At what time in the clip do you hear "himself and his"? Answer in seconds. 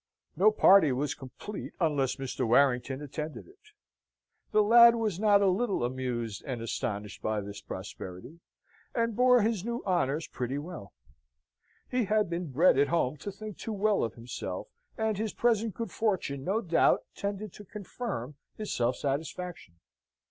14.15-15.33